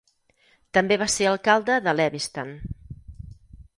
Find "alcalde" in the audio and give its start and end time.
1.33-1.75